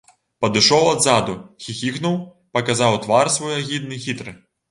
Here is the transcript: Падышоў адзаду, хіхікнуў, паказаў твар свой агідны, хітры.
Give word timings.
Падышоў 0.43 0.85
адзаду, 0.93 1.35
хіхікнуў, 1.65 2.17
паказаў 2.59 2.97
твар 3.05 3.31
свой 3.37 3.53
агідны, 3.61 3.95
хітры. 4.07 4.31